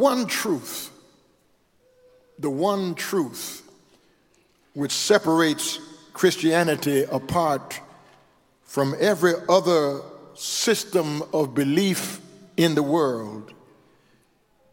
[0.00, 0.90] One truth,
[2.38, 3.62] the one truth
[4.72, 5.78] which separates
[6.14, 7.78] Christianity apart
[8.62, 10.00] from every other
[10.32, 12.18] system of belief
[12.56, 13.52] in the world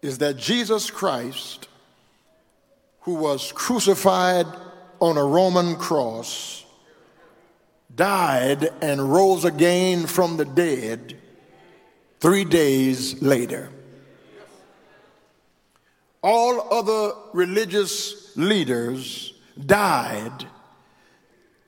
[0.02, 1.68] is that Jesus Christ,
[3.02, 4.46] who was crucified
[5.02, 6.64] on a Roman cross,
[7.94, 11.18] died and rose again from the dead
[12.22, 13.72] three days later.
[16.22, 19.34] All other religious leaders
[19.66, 20.48] died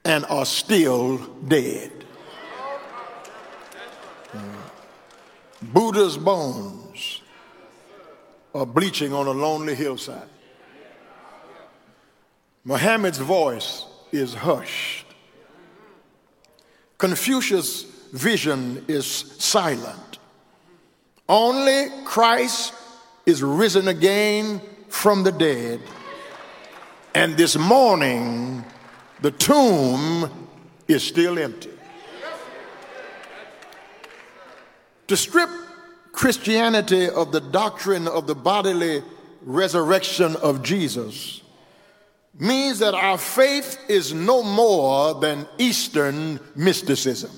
[0.05, 1.17] and are still
[1.47, 1.91] dead.
[4.31, 4.55] Mm.
[5.61, 7.21] Buddha's bones
[8.53, 10.27] are bleaching on a lonely hillside.
[12.63, 15.05] Muhammad's voice is hushed.
[16.97, 20.19] Confucius' vision is silent.
[21.27, 22.73] Only Christ
[23.25, 25.81] is risen again from the dead.
[27.13, 28.63] And this morning,
[29.21, 30.47] the tomb
[30.87, 31.71] is still empty.
[35.07, 35.49] To strip
[36.11, 39.03] Christianity of the doctrine of the bodily
[39.41, 41.41] resurrection of Jesus
[42.37, 47.31] means that our faith is no more than Eastern mysticism.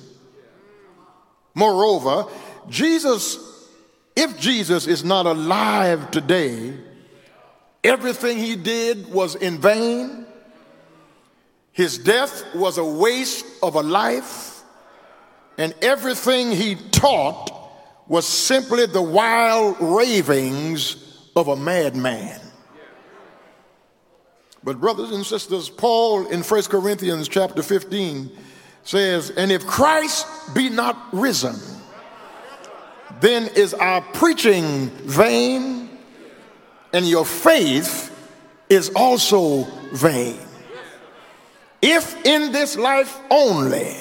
[1.54, 2.26] Moreover,
[2.68, 3.38] Jesus,
[4.14, 6.74] if Jesus is not alive today,
[7.82, 10.26] everything he did was in vain.
[11.72, 14.62] His death was a waste of a life,
[15.56, 17.50] and everything he taught
[18.06, 22.40] was simply the wild ravings of a madman.
[24.64, 28.30] But brothers and sisters, Paul in 1 Corinthians chapter 15
[28.84, 31.56] says, And if Christ be not risen,
[33.22, 35.88] then is our preaching vain,
[36.92, 38.10] and your faith
[38.68, 40.38] is also vain.
[41.80, 43.96] If in this life only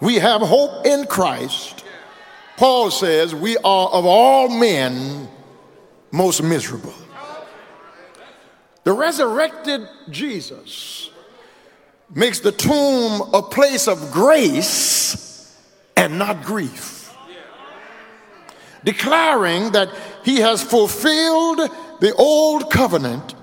[0.00, 1.84] we have hope in Christ,
[2.56, 5.28] Paul says we are of all men
[6.12, 6.94] most miserable.
[8.84, 11.10] The resurrected Jesus
[12.14, 15.58] makes the tomb a place of grace
[15.96, 17.03] and not grief,
[18.84, 19.90] declaring that
[20.24, 21.58] he has fulfilled
[22.00, 23.34] the old covenant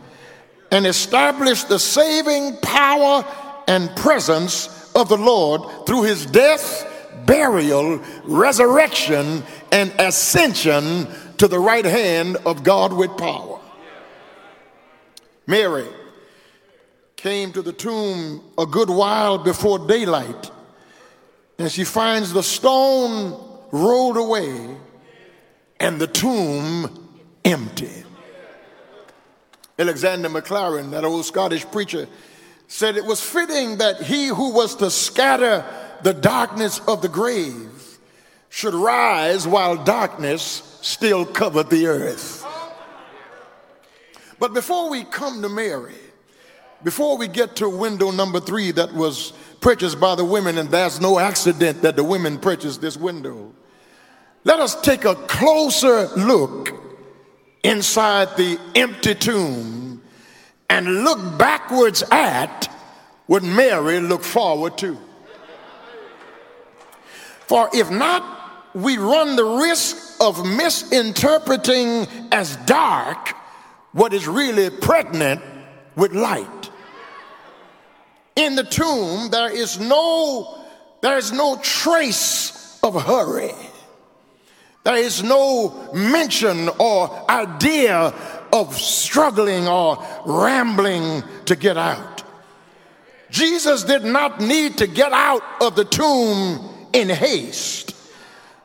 [0.71, 3.25] and established the saving power
[3.67, 6.87] and presence of the Lord through his death,
[7.25, 11.07] burial, resurrection, and ascension
[11.37, 13.59] to the right hand of God with power.
[15.47, 15.87] Mary
[17.15, 20.51] came to the tomb a good while before daylight,
[21.57, 23.39] and she finds the stone
[23.71, 24.77] rolled away
[25.81, 27.09] and the tomb
[27.43, 28.03] empty.
[29.79, 32.07] Alexander Maclaren, that old Scottish preacher,
[32.67, 35.65] said it was fitting that he who was to scatter
[36.03, 37.97] the darkness of the grave
[38.49, 42.45] should rise while darkness still covered the earth.
[44.37, 45.95] But before we come to Mary,
[46.83, 51.01] before we get to window number three that was purchased by the women, and there's
[51.01, 53.51] no accident that the women purchased this window,
[54.43, 56.73] let us take a closer look
[57.63, 60.01] inside the empty tomb
[60.69, 62.67] and look backwards at
[63.27, 64.97] what Mary looked forward to.
[67.47, 73.35] For if not, we run the risk of misinterpreting as dark
[73.91, 75.41] what is really pregnant
[75.95, 76.69] with light.
[78.37, 80.65] In the tomb, there is no,
[81.01, 83.51] there is no trace of hurry.
[84.83, 88.13] There is no mention or idea
[88.51, 92.23] of struggling or rambling to get out.
[93.29, 97.95] Jesus did not need to get out of the tomb in haste.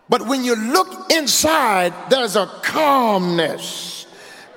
[0.09, 3.97] But when you look inside, there's a calmness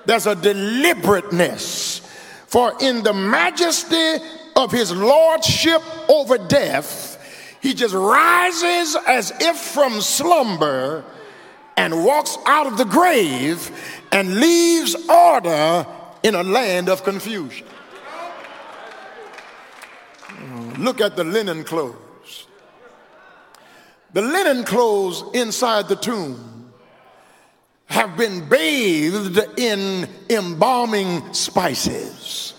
[0.10, 2.00] there's a deliberateness.
[2.48, 7.18] For in the majesty of his lordship over death,
[7.62, 11.06] he just rises as if from slumber
[11.80, 13.72] and walks out of the grave
[14.12, 15.88] and leaves order
[16.24, 17.66] in a land of confusion.
[20.26, 22.48] Hmm, look at the linen clothes.
[24.12, 26.74] The linen clothes inside the tomb
[27.86, 32.56] have been bathed in embalming spices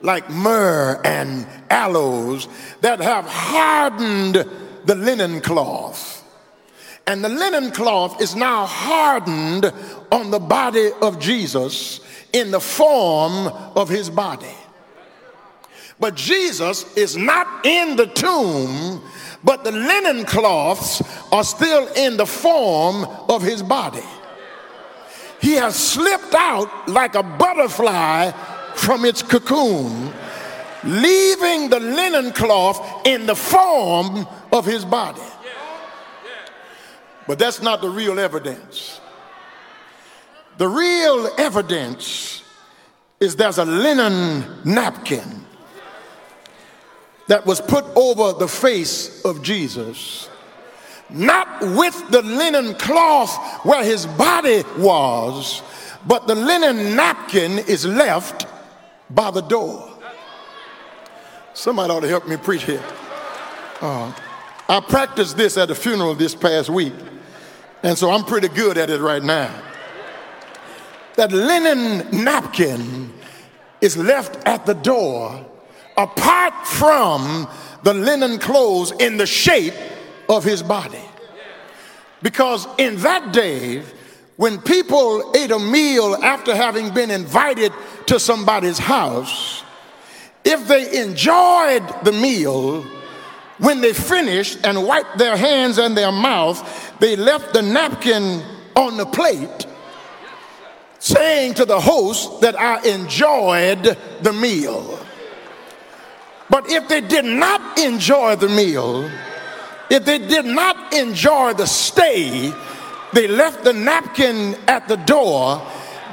[0.00, 2.48] like myrrh and aloes
[2.80, 4.36] that have hardened
[4.86, 6.23] the linen cloth
[7.06, 9.72] And the linen cloth is now hardened
[10.10, 12.00] on the body of Jesus
[12.32, 14.54] in the form of his body.
[16.00, 19.02] But Jesus is not in the tomb,
[19.44, 24.02] but the linen cloths are still in the form of his body.
[25.40, 28.30] He has slipped out like a butterfly
[28.74, 30.12] from its cocoon,
[30.84, 35.20] leaving the linen cloth in the form of his body.
[37.26, 39.00] But that's not the real evidence.
[40.58, 42.42] The real evidence
[43.20, 45.44] is there's a linen napkin
[47.26, 50.28] that was put over the face of Jesus,
[51.08, 55.62] not with the linen cloth where his body was,
[56.06, 58.46] but the linen napkin is left
[59.10, 59.90] by the door.
[61.54, 62.82] Somebody ought to help me preach here.
[63.80, 64.12] Uh,
[64.68, 66.94] I practiced this at a funeral this past week,
[67.84, 69.54] and so I'm pretty good at it right now.
[71.16, 73.12] That linen napkin
[73.80, 75.44] is left at the door
[75.96, 77.46] apart from
[77.82, 79.74] the linen clothes in the shape
[80.28, 81.04] of his body.
[82.22, 83.82] Because in that day,
[84.36, 87.70] when people ate a meal after having been invited
[88.06, 89.62] to somebody's house,
[90.42, 92.82] if they enjoyed the meal,
[93.58, 98.42] when they finished and wiped their hands and their mouth, they left the napkin
[98.74, 99.66] on the plate,
[100.98, 104.98] saying to the host that I enjoyed the meal.
[106.50, 109.10] But if they did not enjoy the meal,
[109.90, 112.52] if they did not enjoy the stay,
[113.12, 115.64] they left the napkin at the door,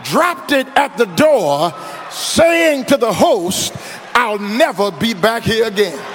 [0.03, 1.73] dropped it at the door,
[2.11, 3.73] saying to the host,
[4.13, 6.10] I'll never be back here again.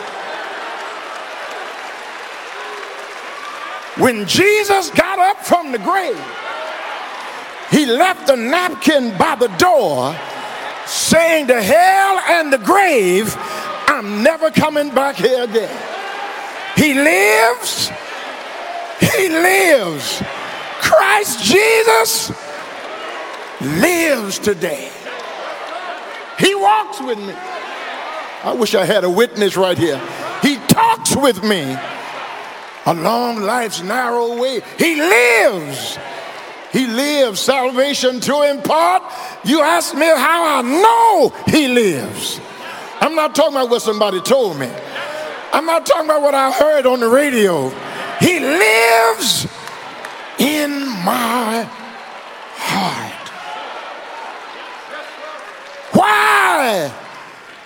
[3.99, 6.23] When Jesus got up from the grave,
[7.71, 10.15] he left the napkin by the door,
[10.87, 13.35] saying to hell and the grave,
[13.89, 15.75] I'm never coming back here again.
[16.77, 17.91] He lives.
[19.01, 20.23] He lives.
[20.81, 22.33] Christ Jesus
[23.61, 24.91] lives today.
[26.39, 27.33] He walks with me.
[28.45, 29.99] I wish I had a witness right here.
[30.43, 31.77] He talks with me
[32.87, 34.63] along life's narrow way.
[34.79, 35.99] He lives.
[36.73, 37.41] He lives.
[37.41, 39.03] Salvation to impart.
[39.45, 42.41] You ask me how I know he lives.
[43.01, 44.71] I'm not talking about what somebody told me.
[45.53, 47.69] I'm not talking about what I heard on the radio.
[48.21, 49.47] He lives
[50.39, 51.69] in my
[52.57, 53.13] heart.
[55.93, 56.93] Why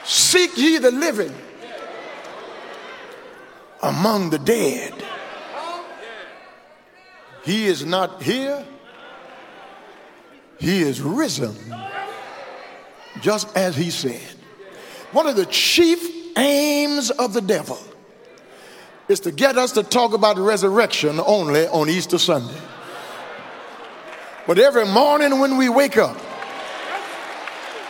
[0.04, 1.34] seek ye the living
[3.82, 4.94] among the dead?
[7.44, 8.64] He is not here,
[10.58, 11.56] he is risen,
[13.20, 14.20] just as he said.
[15.12, 17.78] One of the chief aims of the devil
[19.08, 22.60] is to get us to talk about resurrection only on Easter Sunday.
[24.46, 26.16] But every morning when we wake up,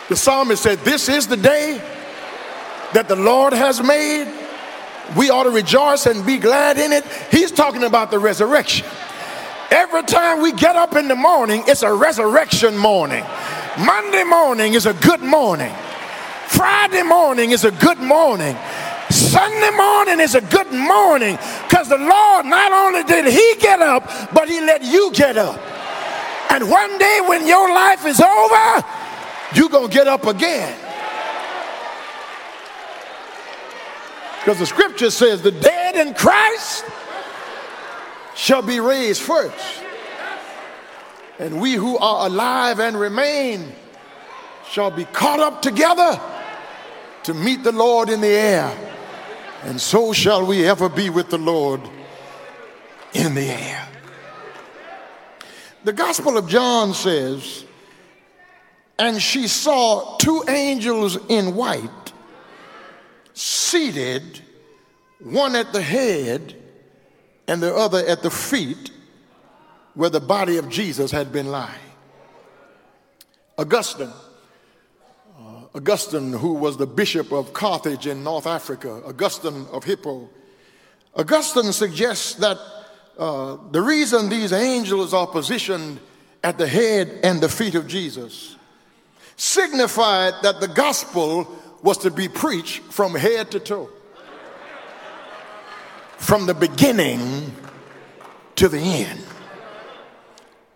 [0.09, 1.81] the psalmist said, This is the day
[2.93, 4.40] that the Lord has made.
[5.17, 7.05] We ought to rejoice and be glad in it.
[7.31, 8.87] He's talking about the resurrection.
[9.69, 13.23] Every time we get up in the morning, it's a resurrection morning.
[13.79, 15.73] Monday morning is a good morning.
[16.47, 18.57] Friday morning is a good morning.
[19.09, 21.37] Sunday morning is a good morning
[21.67, 24.03] because the Lord not only did He get up,
[24.33, 25.59] but He let you get up.
[26.51, 28.85] And one day when your life is over,
[29.55, 30.77] you're going to get up again.
[34.41, 36.83] Because the scripture says the dead in Christ
[38.33, 39.83] shall be raised first.
[41.37, 43.71] And we who are alive and remain
[44.67, 46.19] shall be caught up together
[47.23, 48.75] to meet the Lord in the air.
[49.63, 51.81] And so shall we ever be with the Lord
[53.13, 53.87] in the air.
[55.83, 57.63] The Gospel of John says,
[58.97, 62.00] and she saw two angels in white
[63.33, 64.41] seated,
[65.19, 66.55] one at the head
[67.47, 68.91] and the other at the feet,
[69.93, 71.79] where the body of Jesus had been lying.
[73.57, 74.11] Augustine
[75.73, 80.29] Augustine, who was the bishop of Carthage in North Africa, Augustine of Hippo,
[81.15, 82.57] Augustine suggests that
[83.17, 85.99] uh, the reason these angels are positioned
[86.43, 88.57] at the head and the feet of Jesus
[89.37, 91.47] signified that the gospel
[91.83, 93.89] was to be preached from head to toe,
[96.17, 97.53] from the beginning
[98.55, 99.19] to the end.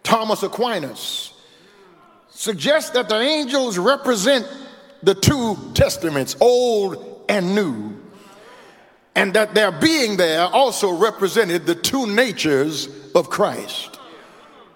[0.03, 1.33] Thomas Aquinas
[2.29, 4.47] suggests that the angels represent
[5.03, 7.95] the two testaments, Old and New,
[9.15, 13.99] and that their being there also represented the two natures of Christ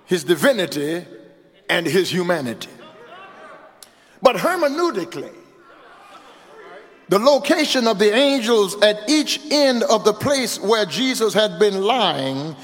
[0.05, 1.05] his divinity
[1.69, 2.71] and his humanity.
[4.24, 5.31] But hermeneutically,
[7.09, 11.81] the location of the angels at each end of the place where Jesus had been
[11.81, 12.55] lying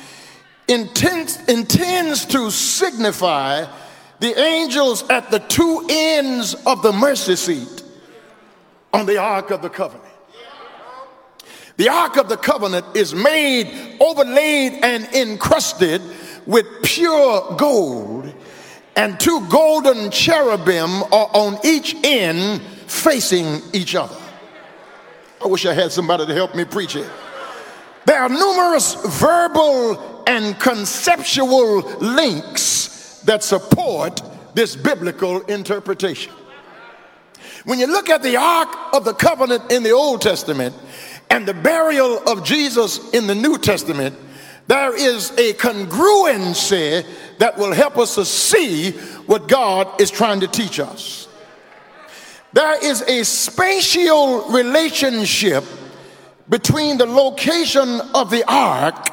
[0.67, 3.65] intends, intends to signify
[4.19, 7.83] the angels at the two ends of the mercy seat
[8.93, 10.03] on the Ark of the Covenant.
[11.77, 16.01] The Ark of the Covenant is made, overlaid, and encrusted
[16.45, 18.31] with pure gold,
[18.95, 24.15] and two golden cherubim are on each end facing each other.
[25.43, 27.09] I wish I had somebody to help me preach it.
[28.05, 34.21] There are numerous verbal and conceptual links that support
[34.53, 36.33] this biblical interpretation.
[37.65, 40.75] When you look at the Ark of the Covenant in the Old Testament
[41.29, 44.15] and the burial of Jesus in the New Testament,
[44.67, 47.05] there is a congruency
[47.39, 48.91] that will help us to see
[49.27, 51.27] what God is trying to teach us.
[52.55, 55.65] There is a spatial relationship
[56.47, 59.09] between the location of the ark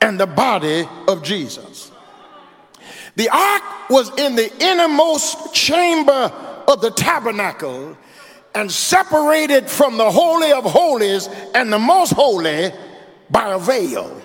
[0.00, 1.92] and the body of Jesus.
[3.16, 6.32] The ark was in the innermost chamber
[6.66, 7.94] of the tabernacle
[8.54, 12.72] and separated from the Holy of Holies and the Most Holy
[13.28, 14.18] by a veil.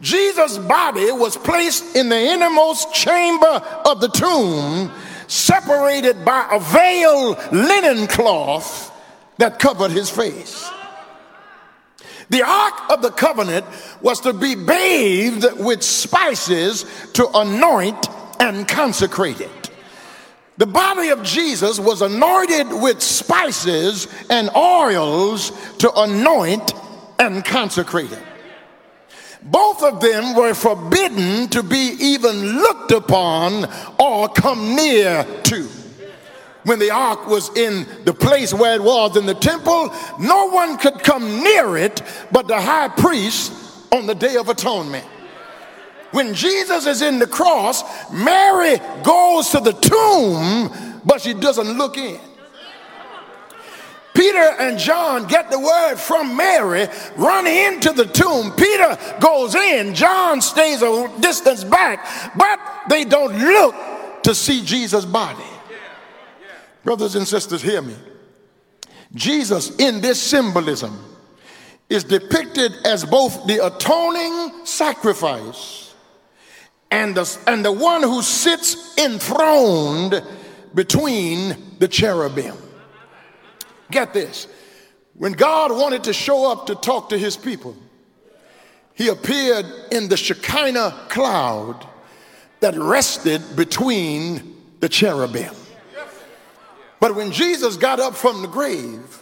[0.00, 4.90] Jesus' body was placed in the innermost chamber of the tomb,
[5.32, 8.90] separated by a veil linen cloth
[9.38, 10.70] that covered his face.
[12.28, 13.64] The Ark of the Covenant
[14.02, 16.84] was to be bathed with spices
[17.14, 18.08] to anoint
[18.40, 19.70] and consecrate it.
[20.58, 26.74] The body of Jesus was anointed with spices and oils to anoint
[27.18, 28.22] and consecrate it.
[29.44, 33.68] Both of them were forbidden to be even looked upon
[33.98, 35.68] or come near to
[36.64, 40.78] when the ark was in the place where it was in the temple, no one
[40.78, 43.52] could come near it but the high priest
[43.92, 45.04] on the day of atonement.
[46.12, 47.82] When Jesus is in the cross,
[48.12, 52.20] Mary goes to the tomb, but she doesn't look in.
[54.32, 58.52] Peter and John get the word from Mary, run into the tomb.
[58.52, 62.58] Peter goes in, John stays a distance back, but
[62.88, 65.44] they don't look to see Jesus' body.
[66.82, 67.94] Brothers and sisters, hear me.
[69.14, 70.98] Jesus, in this symbolism,
[71.90, 75.94] is depicted as both the atoning sacrifice
[76.90, 80.22] and the, and the one who sits enthroned
[80.74, 82.56] between the cherubim.
[83.92, 84.48] Get this.
[85.14, 87.76] When God wanted to show up to talk to his people,
[88.94, 91.86] he appeared in the Shekinah cloud
[92.60, 95.54] that rested between the cherubim.
[96.98, 99.20] But when Jesus got up from the grave,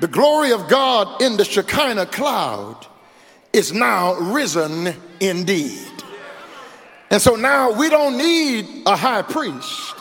[0.00, 2.86] the glory of God in the Shekinah cloud
[3.52, 5.88] is now risen indeed.
[7.10, 9.94] And so now we don't need a high priest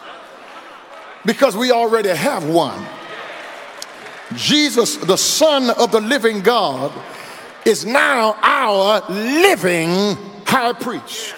[1.25, 2.85] because we already have one.
[4.35, 6.91] Jesus, the Son of the living God,
[7.65, 11.35] is now our living high priest.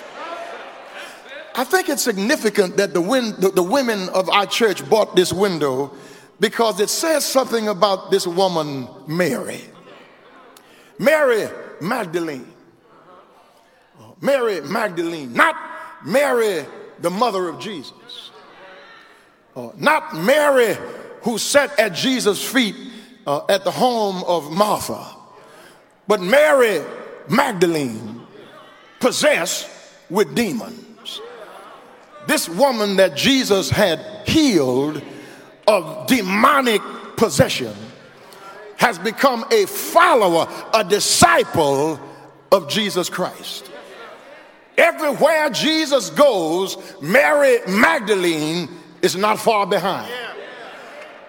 [1.55, 5.31] I think it's significant that the, win- the, the women of our church bought this
[5.31, 5.93] window
[6.39, 9.62] because it says something about this woman, Mary.
[10.97, 11.47] Mary
[11.79, 12.51] Magdalene.
[14.21, 15.55] Mary Magdalene, not
[16.05, 16.65] Mary,
[17.00, 18.31] the mother of Jesus.
[19.55, 20.77] Uh, not Mary
[21.23, 22.75] who sat at Jesus' feet
[23.25, 25.03] uh, at the home of Martha,
[26.07, 26.81] but Mary
[27.29, 28.21] Magdalene,
[28.99, 29.69] possessed
[30.09, 30.83] with demons
[32.27, 35.01] this woman that Jesus had healed
[35.67, 36.81] of demonic
[37.17, 37.73] possession
[38.77, 41.99] has become a follower, a disciple
[42.51, 43.69] of Jesus Christ.
[44.77, 48.69] Everywhere Jesus goes, Mary Magdalene
[49.01, 50.11] is not far behind.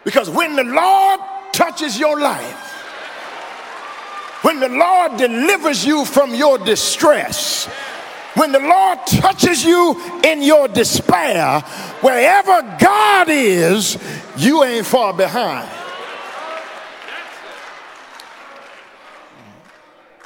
[0.04, 1.20] Because when the Lord
[1.52, 2.73] touches your life,
[4.42, 7.66] when the Lord delivers you from your distress,
[8.34, 11.61] when the Lord touches you in your despair,
[12.00, 13.96] wherever God is,
[14.37, 15.70] you ain't far behind.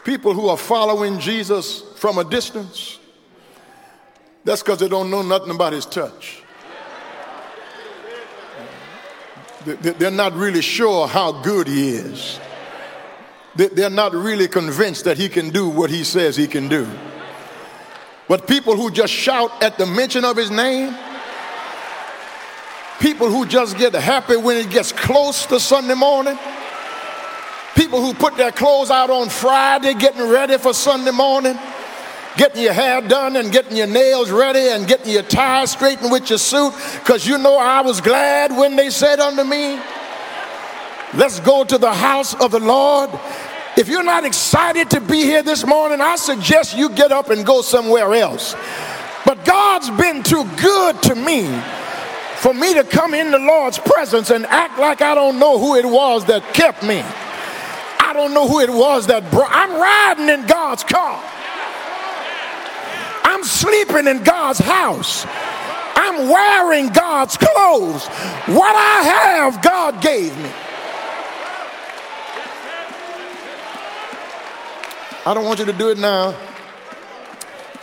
[0.04, 2.98] People who are following Jesus from a distance,
[4.42, 6.42] that's because they don't know nothing about his touch.
[9.64, 12.38] They're not really sure how good he is.
[13.56, 16.88] They're not really convinced that he can do what he says he can do.
[18.28, 20.94] But people who just shout at the mention of his name,
[23.00, 26.38] people who just get happy when it gets close to Sunday morning,
[27.74, 31.58] people who put their clothes out on Friday getting ready for Sunday morning,
[32.38, 36.30] getting your hair done and getting your nails ready and getting your tie straightened with
[36.30, 39.78] your suit because you know I was glad when they said unto me,
[41.14, 43.10] Let's go to the house of the Lord.
[43.78, 47.46] If you're not excited to be here this morning, I suggest you get up and
[47.46, 48.54] go somewhere else.
[49.24, 51.46] But God's been too good to me
[52.36, 55.76] for me to come in the Lord's presence and act like I don't know who
[55.76, 57.00] it was that kept me.
[57.00, 59.50] I don't know who it was that brought.
[59.50, 61.22] I'm riding in God's car.
[63.38, 65.24] I'm sleeping in God's house.
[65.94, 68.04] I'm wearing God's clothes.
[68.48, 70.50] What I have, God gave me.
[75.24, 76.36] I don't want you to do it now.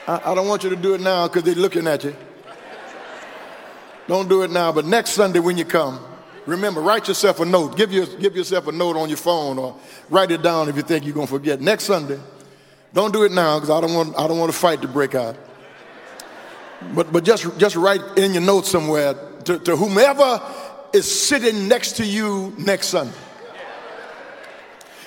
[0.06, 2.14] I, I don't want you to do it now because they're looking at you.
[4.10, 6.04] Don't do it now, but next Sunday when you come,
[6.46, 7.78] remember, write yourself a note.
[7.78, 9.78] Give, your, give yourself a note on your phone or
[10.10, 11.62] write it down if you think you're going to forget.
[11.62, 12.20] Next Sunday,
[12.94, 15.16] don't do it now because I don't want I don't want a fight to break
[15.16, 15.38] out.
[16.94, 19.14] But but just just write in your notes somewhere
[19.46, 20.42] to, to whomever
[20.94, 23.18] is sitting next to you next Sunday.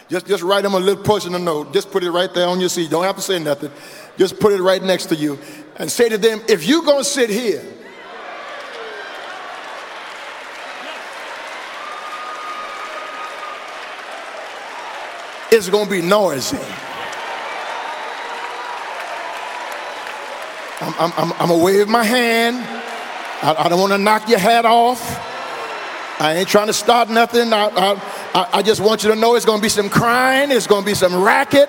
[0.09, 1.73] Just just write them a little personal note.
[1.73, 2.91] Just put it right there on your seat.
[2.91, 3.71] Don't have to say nothing.
[4.17, 5.39] Just put it right next to you
[5.77, 7.65] and say to them, if you're gonna sit here.
[15.51, 16.59] It's gonna be noisy.
[20.81, 22.57] I'm, I'm, I'm, I'm gonna wave my hand.
[23.43, 25.01] I, I don't wanna knock your hat off.
[26.21, 27.53] I ain't trying to start nothing.
[27.53, 27.71] I,
[28.35, 30.95] I, I just want you to know it's gonna be some crying, it's gonna be
[30.95, 31.69] some racket,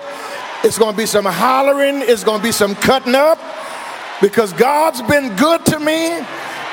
[0.64, 3.38] it's gonna be some hollering, it's gonna be some cutting up
[4.20, 6.24] because God's been good to me.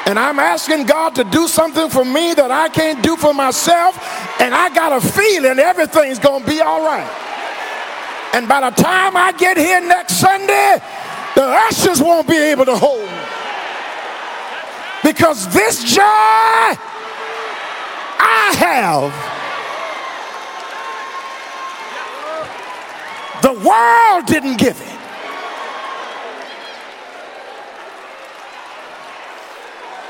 [0.08, 3.98] And I'm asking God to do something for me that I can't do for myself.
[4.40, 7.10] And I got a feeling everything's to be all right.
[8.34, 10.80] And by the time I get here next Sunday,
[11.38, 13.08] the ushers won't be able to hold.
[15.04, 16.02] Because this joy
[18.20, 19.14] I have,
[23.44, 24.98] the world didn't give it.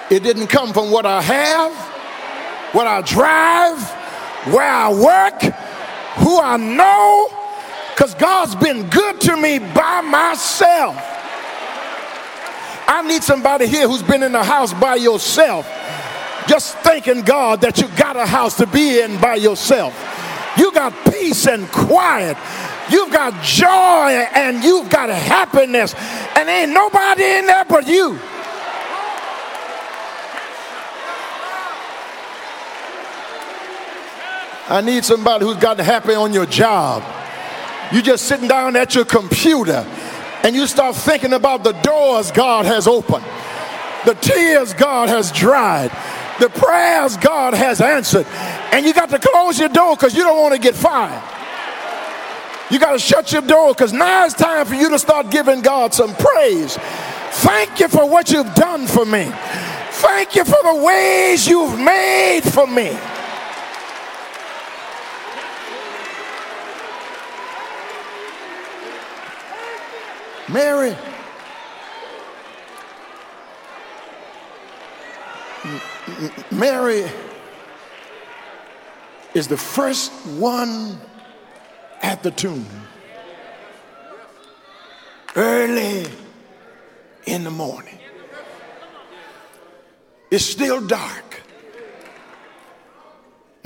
[0.10, 1.74] It didn't come from what I have,
[2.74, 3.78] what I drive,
[4.54, 5.42] where I work,
[6.24, 7.28] who I know,
[7.94, 11.16] because God's been good to me by myself.
[12.88, 15.68] I need somebody here who's been in the house by yourself,
[16.48, 19.94] just thanking God that you got a house to be in by yourself.
[20.58, 22.38] You got peace and quiet.
[22.90, 25.94] You've got joy and you've got happiness.
[26.36, 28.18] And ain't nobody in there but you.
[34.70, 37.04] I need somebody who's got happy on your job.
[37.92, 39.86] You're just sitting down at your computer
[40.44, 43.26] and you start thinking about the doors God has opened,
[44.06, 45.92] the tears God has dried,
[46.40, 48.26] the prayers God has answered,
[48.72, 51.24] and you got to close your door because you don't want to get fired.
[52.70, 55.62] You got to shut your door because now it's time for you to start giving
[55.62, 56.78] God some praise.
[56.78, 59.32] Thank you for what you've done for me.
[59.92, 62.98] Thank you for the ways you've made for me.
[70.50, 70.96] Mary.
[76.52, 77.04] Mary
[79.34, 80.98] is the first one
[82.02, 82.66] at the tomb
[85.36, 86.06] early
[87.26, 88.00] in the morning.
[90.32, 91.42] It's still dark.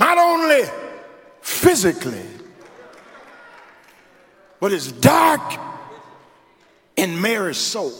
[0.00, 0.62] Not only
[1.42, 2.26] physically,
[4.58, 5.71] but it's dark
[7.02, 7.92] in Mary's soul.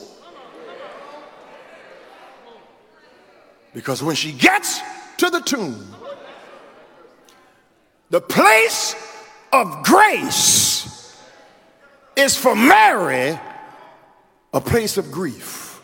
[3.74, 4.80] Because when she gets
[5.16, 5.92] to the tomb,
[8.10, 8.94] the place
[9.52, 11.20] of grace
[12.14, 13.36] is for Mary
[14.52, 15.82] a place of grief.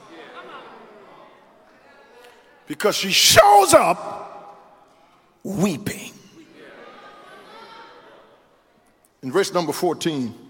[2.69, 4.61] Because she shows up
[5.43, 6.13] weeping.
[9.23, 10.48] In verse number 14,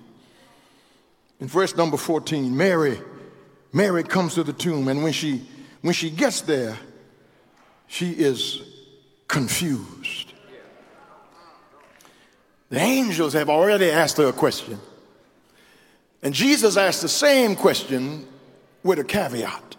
[1.41, 3.01] in verse number 14, Mary,
[3.73, 5.47] Mary comes to the tomb, and when she
[5.81, 6.77] when she gets there,
[7.87, 8.63] she is
[9.29, 10.33] confused.
[12.71, 14.79] The angels have already asked her a question.
[16.23, 18.27] And Jesus asked the same question
[18.83, 19.77] with a caveat.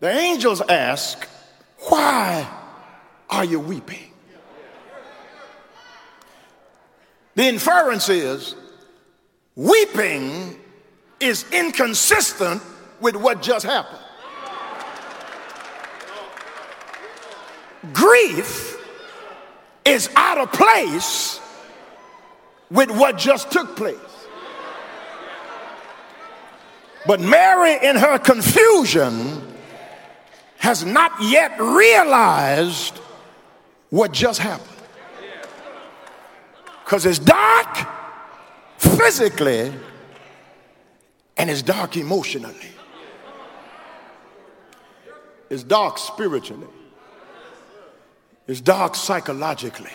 [0.00, 1.26] The angels ask,
[1.88, 2.46] Why
[3.30, 4.10] are you weeping?
[7.36, 8.56] The inference is
[9.58, 10.56] weeping
[11.18, 12.62] is inconsistent
[13.00, 13.98] with what just happened.
[17.92, 18.76] Grief
[19.84, 21.40] is out of place
[22.70, 23.96] with what just took place.
[27.06, 29.42] But Mary, in her confusion,
[30.58, 32.98] has not yet realized
[33.90, 34.68] what just happened.
[36.84, 37.97] Because it's dark
[38.98, 39.72] physically
[41.36, 42.72] and it's dark emotionally,
[45.48, 46.66] it's dark spiritually,
[48.48, 49.92] it's dark psychologically.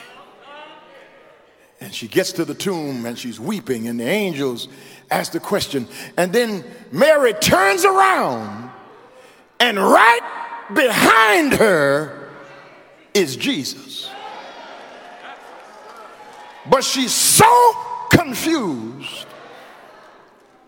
[1.81, 4.69] And she gets to the tomb and she's weeping, and the angels
[5.11, 5.85] ask the question.
[6.15, 6.63] And then
[6.93, 8.71] Mary turns around,
[9.59, 12.29] and right behind her
[13.13, 14.09] is Jesus.
[16.65, 17.73] But she's so
[18.23, 19.25] confused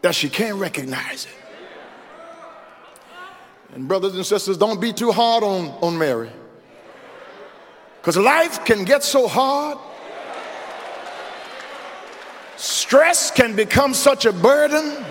[0.01, 1.31] that she can't recognize it.
[3.73, 6.29] And brothers and sisters, don't be too hard on, on Mary.
[7.99, 9.77] Because life can get so hard,
[12.57, 15.03] stress can become such a burden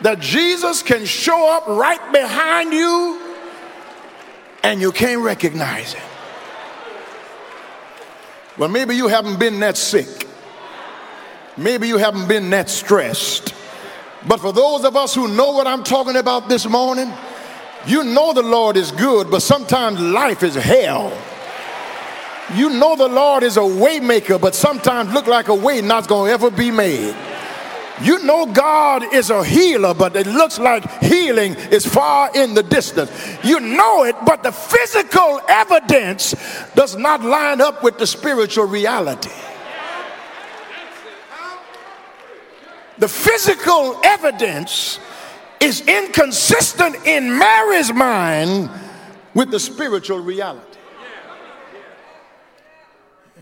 [0.00, 3.20] that Jesus can show up right behind you
[4.62, 6.02] and you can't recognize it.
[8.56, 10.29] Well, maybe you haven't been that sick.
[11.60, 13.54] Maybe you haven't been that stressed.
[14.26, 17.12] But for those of us who know what I'm talking about this morning,
[17.86, 21.12] you know the Lord is good, but sometimes life is hell.
[22.54, 26.30] You know the Lord is a waymaker, but sometimes look like a way not gonna
[26.30, 27.14] ever be made.
[28.02, 32.62] You know God is a healer, but it looks like healing is far in the
[32.62, 33.10] distance.
[33.44, 36.34] You know it, but the physical evidence
[36.74, 39.30] does not line up with the spiritual reality.
[43.00, 45.00] The physical evidence
[45.58, 48.70] is inconsistent in Mary's mind
[49.34, 50.78] with the spiritual reality.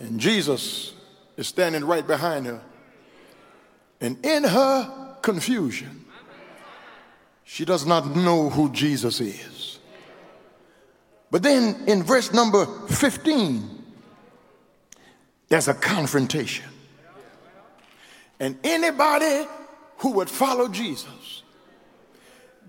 [0.00, 0.94] And Jesus
[1.36, 2.60] is standing right behind her.
[4.00, 6.04] And in her confusion,
[7.42, 9.80] she does not know who Jesus is.
[11.32, 13.84] But then in verse number 15,
[15.48, 16.67] there's a confrontation.
[18.40, 19.48] And anybody
[19.98, 21.42] who would follow Jesus,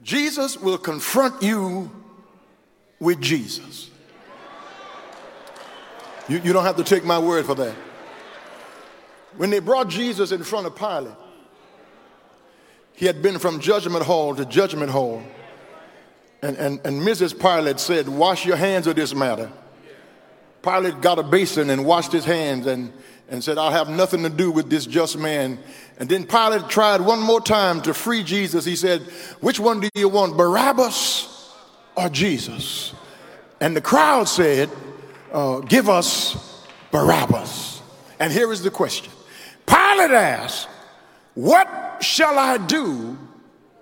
[0.04, 1.92] Jesus will confront you
[3.00, 3.90] with Jesus.
[6.28, 7.76] You, you don't have to take my word for that.
[9.38, 11.14] When they brought Jesus in front of Pilate,
[12.94, 15.24] he had been from judgment hall to judgment hall.
[16.42, 17.40] And, and, and Mrs.
[17.40, 19.52] Pilate said, Wash your hands of this matter.
[20.62, 22.92] Pilate got a basin and washed his hands and,
[23.30, 25.60] and said, I'll have nothing to do with this just man.
[25.98, 28.66] And then Pilate tried one more time to free Jesus.
[28.66, 29.02] He said,
[29.42, 31.54] Which one do you want, Barabbas
[31.96, 32.94] or Jesus?
[33.62, 34.70] And the crowd said,
[35.32, 37.82] uh, give us Barabbas.
[38.20, 39.12] And here is the question
[39.66, 40.68] Pilate asked,
[41.36, 43.18] What shall I do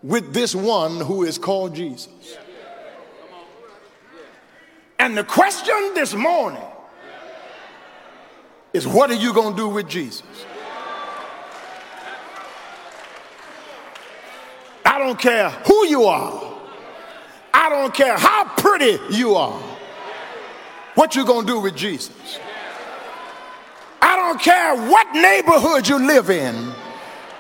[0.03, 2.09] with this one who is called Jesus?
[4.99, 6.61] And the question this morning
[8.73, 10.23] is, What are you going to do with Jesus?
[14.85, 16.53] I don't care who you are.
[17.53, 19.61] I don't care how pretty you are
[20.97, 22.39] what you gonna do with Jesus.
[24.01, 26.73] I don't care what neighborhood you live in,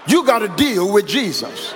[0.07, 1.73] you got to deal with Jesus.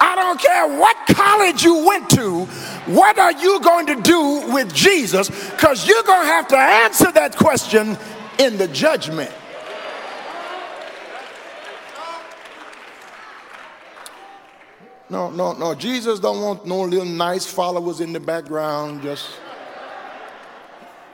[0.00, 2.46] I don't care what college you went to,
[2.88, 5.28] what are you going to do with Jesus?
[5.50, 7.98] Because you're going to have to answer that question
[8.38, 9.30] in the judgment.
[15.10, 15.74] No, no, no.
[15.74, 19.28] Jesus don't want no little nice followers in the background just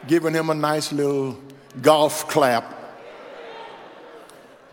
[0.07, 1.39] giving him a nice little
[1.81, 2.73] golf clap.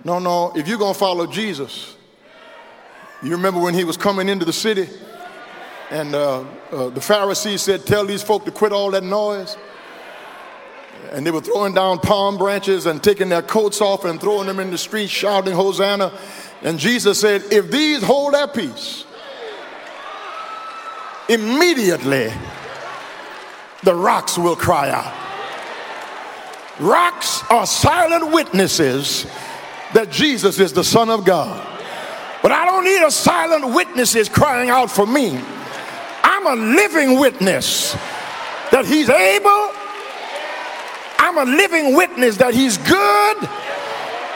[0.04, 1.96] No, no, if you're going to follow Jesus,
[3.24, 4.90] you remember when he was coming into the city
[5.92, 9.58] and uh, uh, the Pharisees said, Tell these folk to quit all that noise.
[11.12, 14.62] And they were throwing down palm branches and taking their coats off and throwing them
[14.62, 16.18] in the street, shouting, Hosanna.
[16.62, 19.04] And Jesus said, If these hold their peace,
[21.28, 22.32] immediately
[23.84, 25.14] the rocks will cry out.
[26.80, 29.26] Rocks are silent witnesses
[29.94, 31.68] that Jesus is the Son of God.
[32.42, 35.38] But I don't need a silent witnesses crying out for me.
[36.44, 37.94] I'm a living witness
[38.72, 39.70] that He's able.
[41.20, 43.38] I'm a living witness that He's good.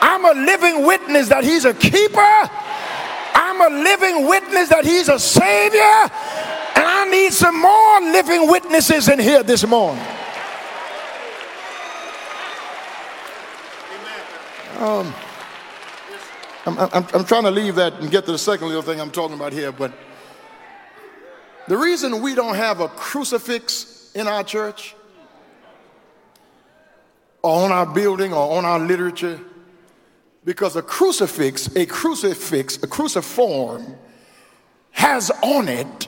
[0.01, 2.19] I'm a living witness that He's a keeper.
[3.33, 5.81] I'm a living witness that He's a Savior.
[6.77, 10.05] And I need some more living witnesses in here this morning.
[14.77, 15.11] Um,
[16.67, 19.09] I'm, I'm, I'm trying to leave that and get to the second little thing I'm
[19.09, 19.91] talking about here, but
[21.67, 24.95] the reason we don't have a crucifix in our church
[27.41, 29.39] or on our building or on our literature,
[30.43, 33.95] because a crucifix, a crucifix, a cruciform
[34.91, 36.07] has on it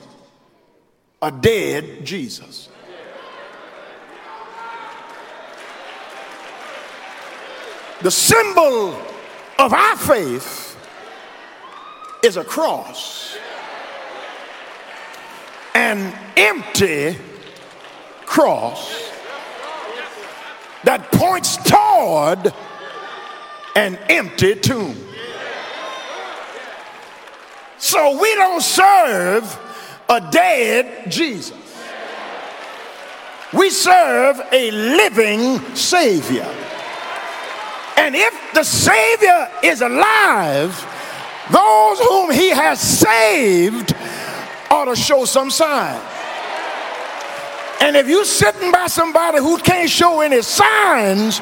[1.20, 2.68] a dead Jesus.
[8.00, 8.94] The symbol
[9.58, 10.76] of our faith
[12.22, 13.37] is a cross.
[15.78, 17.16] An empty
[18.26, 19.10] cross
[20.82, 22.52] that points toward
[23.76, 24.96] an empty tomb.
[27.78, 29.44] So we don't serve
[30.08, 31.56] a dead Jesus.
[33.52, 36.54] We serve a living Savior.
[37.96, 40.74] And if the Savior is alive,
[41.52, 43.94] those whom He has saved
[44.70, 46.00] ought to show some sign.
[47.80, 51.40] And if you're sitting by somebody who can't show any signs,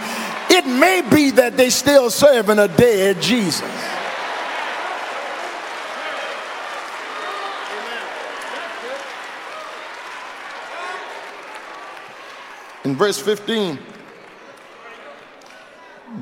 [0.50, 3.62] it may be that they still serving a dead Jesus.
[12.84, 13.78] In verse 15,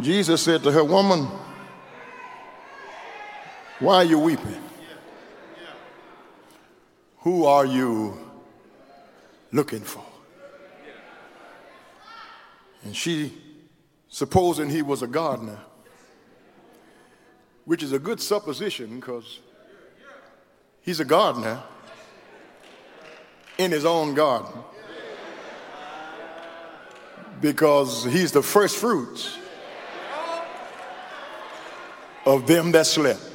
[0.00, 1.28] Jesus said to her, Woman,
[3.80, 4.63] why are you weeping?
[7.24, 8.18] Who are you
[9.50, 10.04] looking for?
[12.84, 13.32] And she,
[14.08, 15.58] supposing he was a gardener,
[17.64, 19.40] which is a good supposition because
[20.82, 21.62] he's a gardener
[23.56, 24.52] in his own garden
[27.40, 29.38] because he's the first fruits
[32.26, 33.33] of them that slept.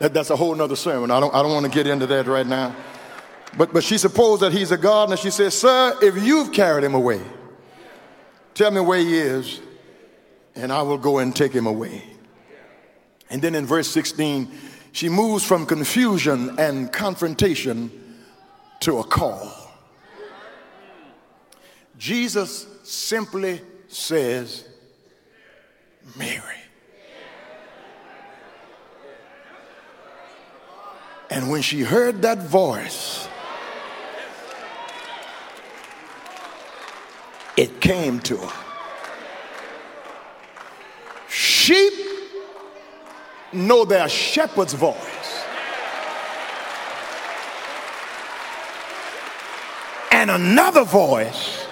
[0.00, 1.10] That, that's a whole nother sermon.
[1.10, 2.74] I don't, I don't want to get into that right now.
[3.56, 5.16] But, but she supposed that he's a gardener.
[5.16, 7.20] She says, Sir, if you've carried him away,
[8.54, 9.60] tell me where he is,
[10.56, 12.02] and I will go and take him away.
[13.28, 14.50] And then in verse 16,
[14.92, 17.90] she moves from confusion and confrontation
[18.80, 19.52] to a call.
[21.98, 24.64] Jesus simply says,
[26.16, 26.42] Mary.
[31.40, 33.26] And when she heard that voice,
[37.56, 38.64] it came to her.
[41.30, 41.94] Sheep
[43.54, 45.44] know their shepherd's voice.
[50.12, 51.64] And another voice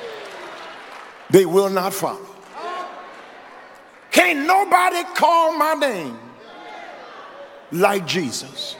[1.28, 2.26] they will not follow.
[4.12, 6.18] Can't nobody call my name
[7.70, 8.76] like Jesus.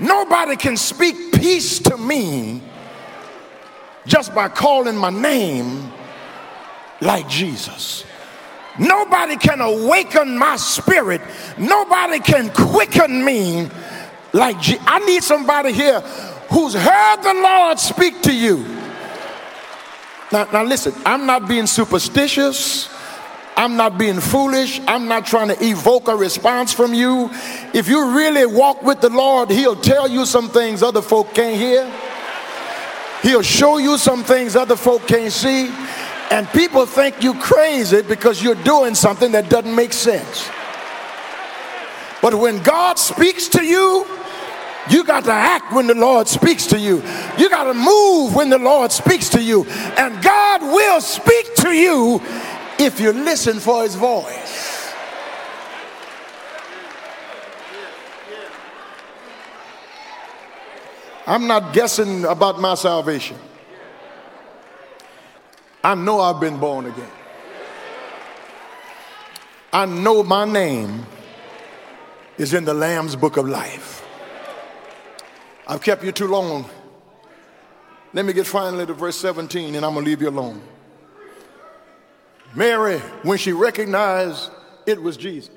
[0.00, 2.62] Nobody can speak peace to me
[4.06, 5.92] just by calling my name
[7.00, 8.04] like Jesus.
[8.78, 11.20] Nobody can awaken my spirit.
[11.58, 13.68] Nobody can quicken me
[14.32, 14.82] like Jesus.
[14.86, 16.00] I need somebody here
[16.50, 18.80] who's heard the Lord speak to you
[20.32, 22.88] now, now listen, I'm not being superstitious.
[23.60, 24.80] I'm not being foolish.
[24.88, 27.28] I'm not trying to evoke a response from you.
[27.74, 31.60] If you really walk with the Lord, He'll tell you some things other folk can't
[31.60, 31.84] hear.
[33.22, 35.70] He'll show you some things other folk can't see.
[36.30, 40.48] And people think you crazy because you're doing something that doesn't make sense.
[42.22, 44.06] But when God speaks to you,
[44.88, 47.02] you got to act when the Lord speaks to you.
[47.36, 49.66] You got to move when the Lord speaks to you.
[49.66, 52.22] And God will speak to you
[52.80, 54.92] if you listen for his voice.
[61.26, 63.36] I'm not guessing about my salvation.
[65.84, 67.10] I know I've been born again.
[69.72, 71.06] I know my name
[72.36, 74.04] is in the Lamb's book of life.
[75.68, 76.68] I've kept you too long.
[78.12, 80.60] Let me get finally to verse 17 and I'm going to leave you alone.
[82.54, 84.50] Mary, when she recognized
[84.86, 85.50] it was Jesus,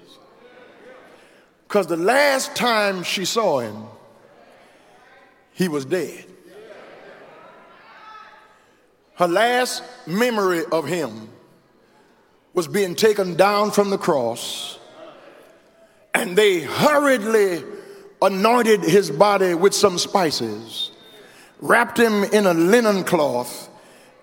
[1.68, 3.84] because the last time she saw him,
[5.54, 6.26] he was dead.
[9.16, 11.30] Her last memory of him
[12.54, 14.78] was being taken down from the cross,
[16.14, 17.64] and they hurriedly
[18.22, 20.92] anointed his body with some spices,
[21.60, 23.70] wrapped him in a linen cloth,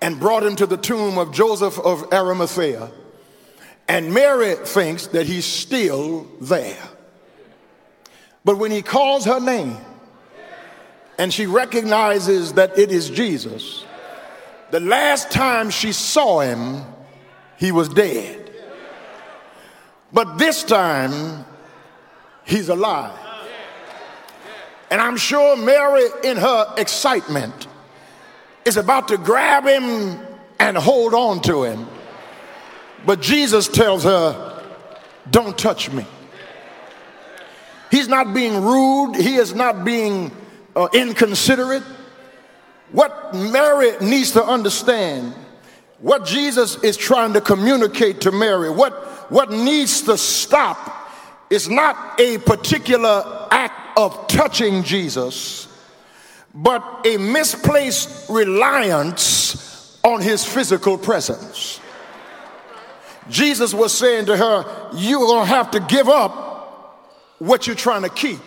[0.01, 2.91] and brought him to the tomb of Joseph of Arimathea.
[3.89, 6.79] And Mary thinks that he's still there.
[8.45, 9.77] But when he calls her name
[11.19, 13.85] and she recognizes that it is Jesus,
[14.71, 16.85] the last time she saw him,
[17.59, 18.51] he was dead.
[20.13, 21.45] But this time,
[22.45, 23.19] he's alive.
[24.91, 27.69] And I'm sure Mary, in her excitement,
[28.65, 30.19] is about to grab him
[30.59, 31.87] and hold on to him.
[33.07, 34.63] But Jesus tells her,
[35.31, 36.07] Don't touch me.
[37.91, 40.31] He's not being rude, he is not being
[40.77, 41.83] uh, inconsiderate.
[42.93, 45.35] What Mary needs to understand,
[45.99, 48.93] what Jesus is trying to communicate to Mary, what,
[49.31, 51.11] what needs to stop
[51.51, 55.67] is not a particular act of touching Jesus,
[56.55, 61.81] but a misplaced reliance on his physical presence.
[63.29, 68.09] Jesus was saying to her, You're gonna have to give up what you're trying to
[68.09, 68.41] keep.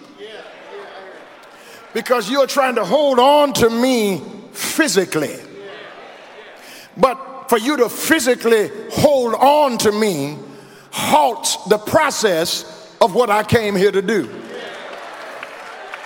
[1.93, 5.35] Because you're trying to hold on to me physically.
[6.97, 10.37] But for you to physically hold on to me
[10.91, 14.29] halts the process of what I came here to do.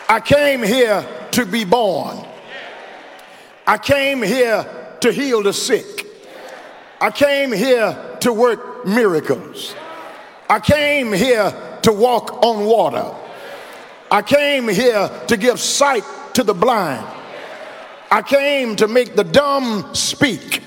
[0.10, 1.06] I came here
[1.38, 2.18] to be born.
[3.68, 4.66] I came here
[5.02, 6.08] to heal the sick.
[7.00, 9.76] I came here to work miracles.
[10.50, 13.14] I came here to walk on water.
[14.10, 17.06] I came here to give sight to the blind.
[18.10, 20.64] I came to make the dumb speak.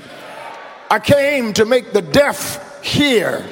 [0.89, 3.45] I came to make the deaf hear.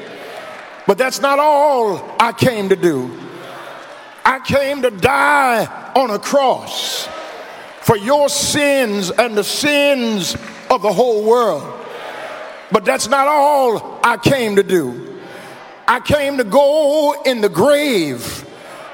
[0.87, 3.11] But that's not all I came to do.
[4.28, 5.64] I came to die
[5.96, 7.08] on a cross
[7.80, 10.36] for your sins and the sins
[10.68, 11.62] of the whole world.
[12.70, 15.18] But that's not all I came to do.
[15.88, 18.20] I came to go in the grave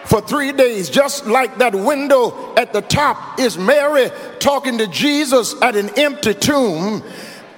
[0.04, 5.60] for three days, just like that window at the top is Mary talking to Jesus
[5.60, 7.02] at an empty tomb.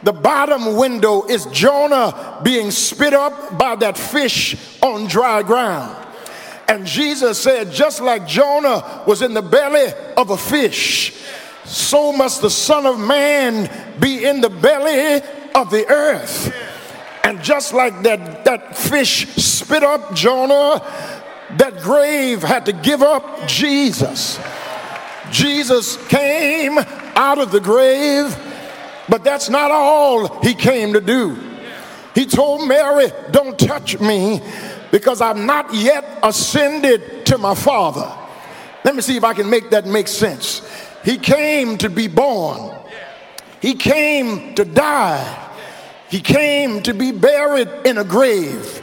[0.03, 6.06] The bottom window is Jonah being spit up by that fish on dry ground.
[6.69, 11.15] And Jesus said, just like Jonah was in the belly of a fish,
[11.65, 15.23] so must the Son of Man be in the belly
[15.55, 16.55] of the earth.
[17.25, 20.81] And just like that, that fish spit up Jonah,
[21.59, 24.39] that grave had to give up Jesus.
[25.31, 28.37] Jesus came out of the grave,
[29.09, 31.37] but that's not all he came to do.
[32.15, 34.41] He told Mary, Don't touch me
[34.91, 38.13] because I'm not yet ascended to my Father.
[38.85, 40.63] Let me see if I can make that make sense.
[41.05, 42.75] He came to be born,
[43.61, 45.43] he came to die
[46.09, 48.83] he came to be buried in a grave.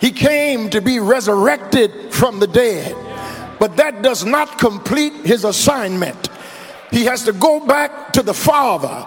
[0.00, 2.94] He came to be resurrected from the dead.
[3.58, 6.28] But that does not complete his assignment.
[6.90, 9.06] He has to go back to the Father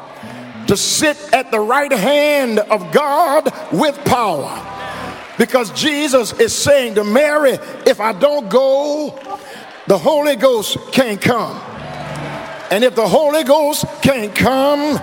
[0.67, 4.67] to sit at the right hand of God with power.
[5.41, 7.53] Because Jesus is saying to Mary,
[7.87, 9.19] if I don't go,
[9.87, 11.57] the Holy Ghost can't come.
[12.69, 14.99] And if the Holy Ghost can't come,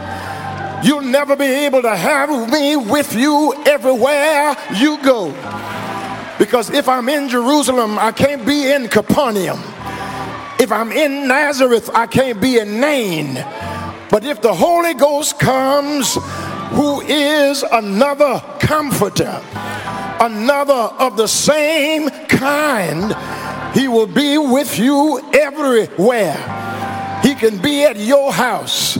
[0.83, 5.33] You'll never be able to have me with you everywhere you go.
[6.39, 9.59] Because if I'm in Jerusalem, I can't be in Capernaum.
[10.61, 13.35] If I'm in Nazareth, I can't be in Nain.
[14.09, 16.17] But if the Holy Ghost comes,
[16.71, 19.43] who is another comforter,
[20.21, 23.15] another of the same kind,
[23.77, 27.21] he will be with you everywhere.
[27.23, 28.99] He can be at your house.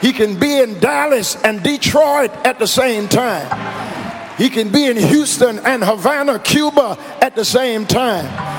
[0.00, 3.46] He can be in Dallas and Detroit at the same time.
[4.38, 8.49] He can be in Houston and Havana, Cuba at the same time.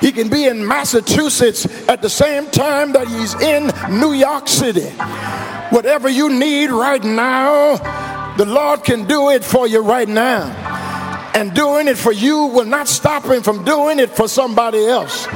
[0.00, 3.70] He can be in Massachusetts at the same time that he's in
[4.00, 4.88] New York City.
[5.70, 7.76] Whatever you need right now,
[8.38, 10.44] The Lord can do it for you right now.
[11.34, 15.26] And doing it for you will not stop him from doing it for somebody else.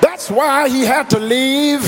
[0.00, 1.82] That's why he had to leave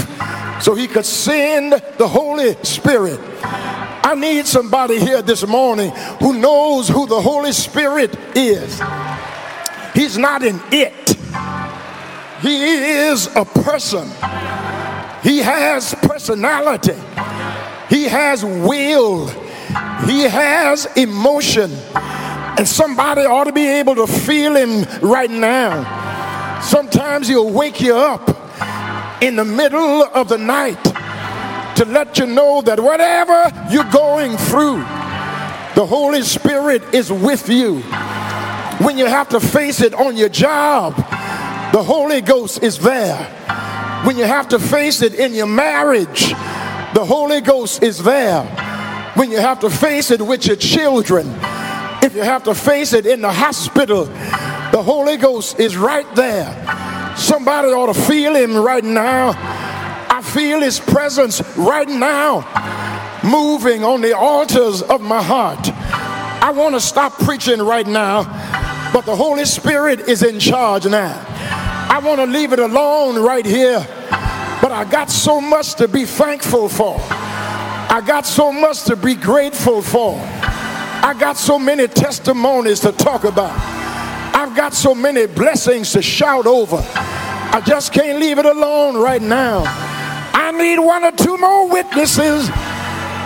[0.60, 3.20] so he could send the Holy Spirit.
[3.44, 8.82] I need somebody here this morning who knows who the Holy Spirit is.
[9.94, 11.16] He's not an it,
[12.40, 14.08] he is a person.
[15.22, 16.96] He has personality,
[17.88, 19.28] he has will,
[20.06, 21.70] he has emotion.
[22.58, 26.60] And somebody ought to be able to feel him right now.
[26.60, 28.28] Sometimes he'll wake you up
[29.22, 30.82] in the middle of the night
[31.76, 34.78] to let you know that whatever you're going through,
[35.74, 37.80] the Holy Spirit is with you.
[38.84, 40.94] When you have to face it on your job,
[41.72, 43.16] the Holy Ghost is there.
[44.04, 46.30] When you have to face it in your marriage,
[46.94, 48.44] the Holy Ghost is there.
[49.14, 51.28] When you have to face it with your children,
[52.02, 54.06] if you have to face it in the hospital,
[54.72, 56.48] the Holy Ghost is right there.
[57.16, 59.32] Somebody ought to feel him right now.
[59.36, 62.40] I feel his presence right now
[63.22, 65.68] moving on the altars of my heart.
[66.42, 68.24] I want to stop preaching right now,
[68.92, 71.29] but the Holy Spirit is in charge now.
[71.90, 73.80] I want to leave it alone right here,
[74.62, 77.00] but I got so much to be thankful for.
[77.00, 80.14] I got so much to be grateful for.
[80.22, 83.50] I got so many testimonies to talk about.
[84.32, 86.76] I've got so many blessings to shout over.
[86.76, 89.64] I just can't leave it alone right now.
[89.66, 92.48] I need one or two more witnesses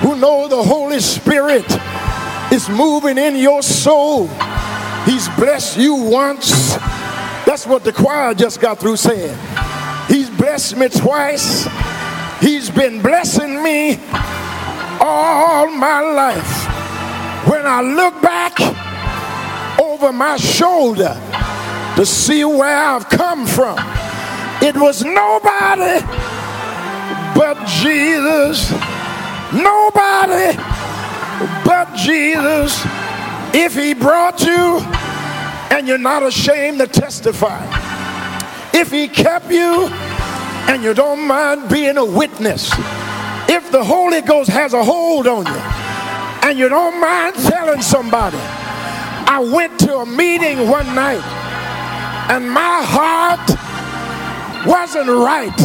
[0.00, 1.70] who know the Holy Spirit
[2.50, 4.28] is moving in your soul.
[5.04, 6.78] He's blessed you once.
[7.46, 9.36] That's what the choir just got through saying.
[10.08, 11.68] He's blessed me twice.
[12.40, 13.98] He's been blessing me
[15.00, 17.48] all my life.
[17.48, 18.58] When I look back
[19.80, 21.20] over my shoulder
[21.96, 23.78] to see where I've come from,
[24.62, 26.04] it was nobody
[27.34, 28.70] but Jesus.
[29.52, 30.56] Nobody
[31.64, 32.80] but Jesus.
[33.54, 34.80] If he brought you
[35.74, 37.60] and you're not ashamed to testify.
[38.72, 39.88] If he kept you
[40.68, 42.70] and you don't mind being a witness.
[43.48, 45.60] If the Holy Ghost has a hold on you
[46.48, 48.38] and you don't mind telling somebody.
[48.38, 51.24] I went to a meeting one night
[52.30, 53.48] and my heart
[54.64, 55.58] wasn't right.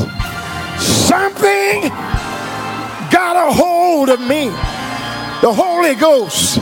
[0.79, 1.89] Something
[3.11, 4.45] got a hold of me.
[5.41, 6.57] The Holy Ghost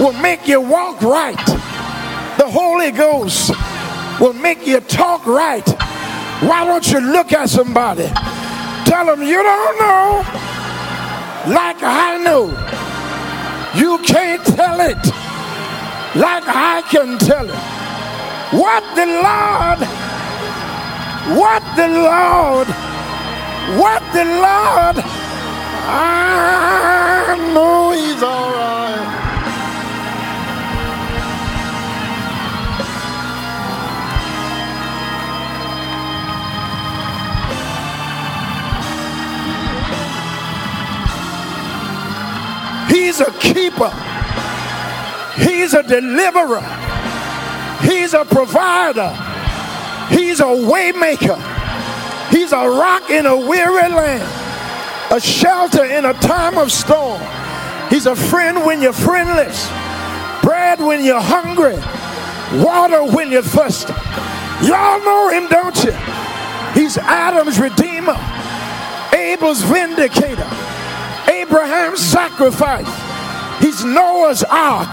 [0.00, 1.71] will make you walk right
[2.38, 3.50] the Holy Ghost
[4.20, 5.68] will make you talk right.
[6.42, 8.08] Why don't you look at somebody?
[8.84, 10.24] Tell them you don't know
[11.46, 12.46] like I know.
[13.74, 15.02] You can't tell it
[16.14, 17.56] like I can tell it.
[18.52, 19.80] What the Lord,
[21.38, 22.68] what the Lord,
[23.80, 24.96] what the Lord,
[25.88, 28.81] I know He's all right.
[42.88, 43.90] He's a keeper.
[45.36, 46.62] He's a deliverer.
[47.82, 49.10] He's a provider.
[50.10, 51.38] He's a waymaker.
[52.32, 57.20] He's a rock in a weary land, a shelter in a time of storm.
[57.90, 59.68] He's a friend when you're friendless,
[60.42, 61.76] bread when you're hungry,
[62.64, 63.92] water when you're thirsty.
[64.66, 65.92] Y'all know him, don't you?
[66.72, 68.16] He's Adam's redeemer,
[69.12, 70.48] Abel's vindicator,
[71.52, 72.88] Abraham's sacrifice.
[73.60, 74.88] He's Noah's ark,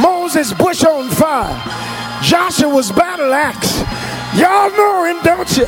[0.00, 1.50] Moses' bush on fire,
[2.22, 3.80] Joshua's battle axe.
[4.38, 5.66] Y'all know him, don't you?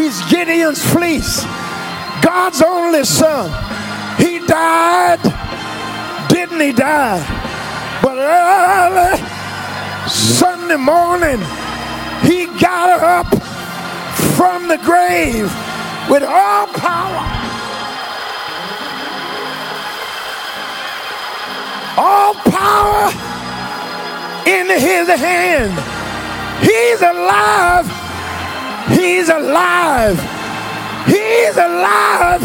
[0.00, 1.44] He's Gideon's fleece,
[2.22, 3.50] God's only son.
[4.16, 5.20] He died,
[6.30, 7.20] didn't he die?
[8.02, 11.38] But early Sunday morning,
[12.22, 13.26] he got up
[14.38, 15.52] from the grave
[16.08, 17.37] with all power
[21.98, 23.10] all power
[24.46, 25.74] in his hand.
[26.62, 27.86] He's alive.
[28.96, 30.18] He's alive.
[31.06, 32.42] He's alive.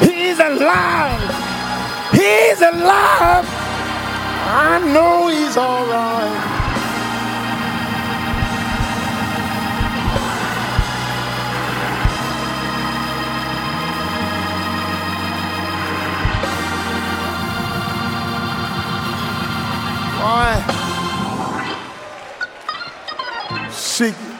[0.00, 1.22] He's alive.
[2.12, 3.46] He's alive.
[4.48, 6.55] I know he's all right.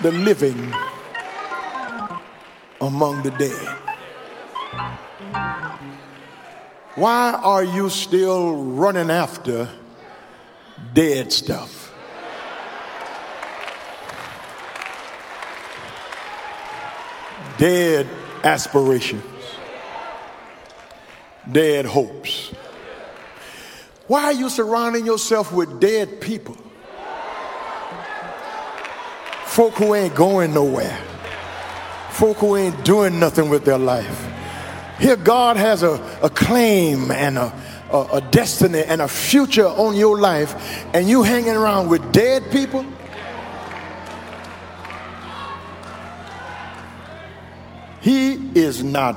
[0.02, 0.72] The living
[2.80, 3.78] among the dead.
[6.96, 9.68] Why are you still running after
[10.94, 11.92] dead stuff?
[17.58, 18.06] Dead
[18.44, 19.24] aspirations,
[21.50, 22.52] dead hopes.
[24.06, 26.56] Why are you surrounding yourself with dead people?
[29.56, 31.00] Folk who ain't going nowhere,
[32.10, 34.30] folk who ain't doing nothing with their life.
[34.98, 37.50] Here, God has a, a claim and a,
[37.90, 42.50] a, a destiny and a future on your life, and you hanging around with dead
[42.50, 42.84] people.
[48.02, 49.16] He is not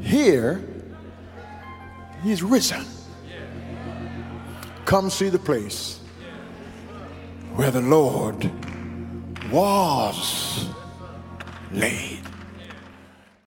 [0.00, 0.60] here,
[2.24, 2.84] he's risen.
[4.86, 6.00] Come see the place
[7.54, 8.50] where the Lord
[9.50, 10.68] was
[11.72, 12.19] laid.